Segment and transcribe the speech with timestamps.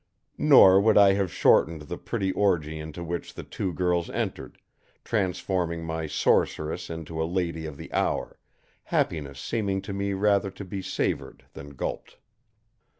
[0.39, 4.57] Nor would I have shortened the pretty orgy into which the two girls entered,
[5.05, 8.39] transforming my sorceress into a lady of the hour;
[8.85, 12.17] happiness seeming to me rather to be savored than gulped.